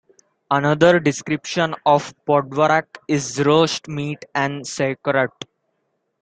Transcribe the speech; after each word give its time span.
Another 0.49 0.99
description 0.99 1.75
of 1.85 2.11
podvarak 2.25 2.87
is 3.07 3.45
roast 3.45 3.87
meat 3.87 4.25
en 4.33 4.63
sauerkraut. 4.63 5.45